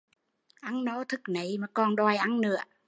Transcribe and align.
Ăn 0.61 0.83
no 0.83 1.03
thức 1.03 1.21
nấy 1.27 1.57
mà 1.57 1.67
còn 1.73 1.95
đòi 1.95 2.15
ăn 2.17 2.41
nữa 2.41 2.57